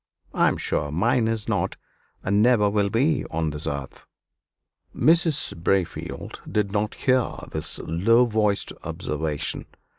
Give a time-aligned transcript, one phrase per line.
[0.33, 1.77] "I am sure mine is not,
[2.23, 4.07] and never will be on this earth."
[4.95, 5.55] Mrs.
[5.55, 9.67] Braefield did not hear this low voiced observation.